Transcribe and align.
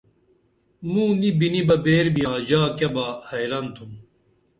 موں 0.91 1.11
نی 1.19 1.29
بنے 1.39 1.61
بہ 1.67 1.75
بیربِیاں 1.83 2.37
ژا 2.47 2.61
کیہ 2.77 2.89
با 2.93 3.05
حیرن 3.29 3.65
تُھم 3.75 3.91